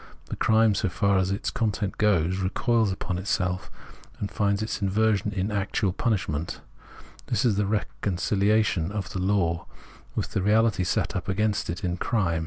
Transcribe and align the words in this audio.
The 0.29 0.35
crime, 0.35 0.73
so 0.73 0.89
far 0.89 1.19
as 1.19 1.29
its 1.29 1.51
content 1.51 1.99
goes, 1.99 2.39
recoils 2.39 2.91
upon 2.91 3.19
itself, 3.19 3.69
finds 4.29 4.63
its 4.63 4.81
inversion 4.81 5.31
in 5.31 5.51
actual 5.51 5.93
punishment; 5.93 6.59
this 7.27 7.45
is 7.45 7.55
the 7.55 7.65
reconcihation 7.67 8.89
of 8.89 9.11
the 9.13 9.19
law 9.19 9.67
with 10.15 10.31
the 10.31 10.41
reality 10.41 10.83
set 10.83 11.15
up 11.15 11.29
against 11.29 11.69
it 11.69 11.83
in 11.83 11.97
crime. 11.97 12.39